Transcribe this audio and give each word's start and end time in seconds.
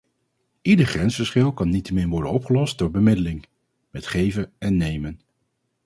Ieder 0.61 0.85
grensverschil 0.85 1.53
kan 1.53 1.69
niettemin 1.69 2.09
worden 2.09 2.31
opgelost 2.31 2.77
door 2.77 2.91
bemiddeling, 2.91 3.45
met 3.91 4.05
geven 4.07 4.51
en 4.57 4.77
nemen. 4.77 5.21